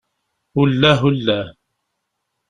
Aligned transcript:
Ullah, 0.61 0.99
ullah. 1.09 1.47